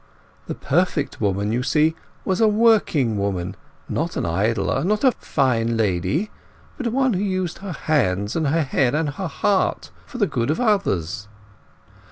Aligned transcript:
The 0.47 0.55
perfect 0.55 1.21
woman, 1.21 1.51
you 1.51 1.61
see, 1.61 1.93
was 2.25 2.41
a 2.41 2.47
working 2.47 3.19
woman; 3.19 3.55
not 3.87 4.17
an 4.17 4.25
idler; 4.25 4.83
not 4.83 5.03
a 5.03 5.11
fine 5.11 5.77
lady; 5.77 6.31
but 6.75 6.87
one 6.87 7.13
who 7.13 7.21
used 7.21 7.59
her 7.59 7.73
hands 7.73 8.35
and 8.35 8.47
her 8.47 8.63
head 8.63 8.95
and 8.95 9.09
her 9.11 9.27
heart 9.27 9.91
for 10.07 10.17
the 10.17 10.25
good 10.25 10.49
of 10.49 10.59
others. 10.59 11.27